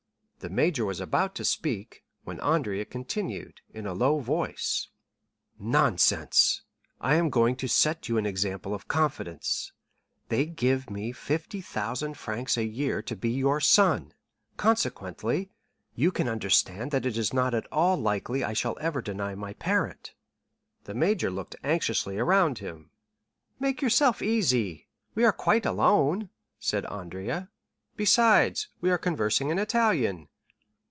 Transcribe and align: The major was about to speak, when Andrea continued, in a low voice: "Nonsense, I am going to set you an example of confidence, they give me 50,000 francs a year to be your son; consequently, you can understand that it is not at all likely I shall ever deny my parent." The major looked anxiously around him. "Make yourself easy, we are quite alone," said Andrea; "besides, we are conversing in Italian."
The 0.43 0.49
major 0.49 0.85
was 0.85 0.99
about 0.99 1.35
to 1.35 1.45
speak, 1.45 2.03
when 2.23 2.39
Andrea 2.39 2.83
continued, 2.83 3.61
in 3.75 3.85
a 3.85 3.93
low 3.93 4.17
voice: 4.17 4.87
"Nonsense, 5.59 6.63
I 6.99 7.13
am 7.13 7.29
going 7.29 7.55
to 7.57 7.67
set 7.67 8.09
you 8.09 8.17
an 8.17 8.25
example 8.25 8.73
of 8.73 8.87
confidence, 8.87 9.71
they 10.29 10.47
give 10.47 10.89
me 10.89 11.11
50,000 11.11 12.17
francs 12.17 12.57
a 12.57 12.63
year 12.65 13.03
to 13.03 13.15
be 13.15 13.29
your 13.29 13.59
son; 13.61 14.15
consequently, 14.57 15.51
you 15.93 16.11
can 16.11 16.27
understand 16.27 16.89
that 16.89 17.05
it 17.05 17.19
is 17.19 17.31
not 17.35 17.53
at 17.53 17.67
all 17.71 17.95
likely 18.01 18.43
I 18.43 18.53
shall 18.53 18.79
ever 18.81 18.99
deny 18.99 19.35
my 19.35 19.53
parent." 19.53 20.15
The 20.85 20.95
major 20.95 21.29
looked 21.29 21.55
anxiously 21.63 22.17
around 22.17 22.57
him. 22.57 22.89
"Make 23.59 23.79
yourself 23.83 24.23
easy, 24.23 24.87
we 25.13 25.23
are 25.23 25.31
quite 25.33 25.67
alone," 25.67 26.31
said 26.59 26.87
Andrea; 26.87 27.49
"besides, 27.95 28.69
we 28.79 28.89
are 28.89 28.97
conversing 28.97 29.49
in 29.51 29.59
Italian." 29.59 30.29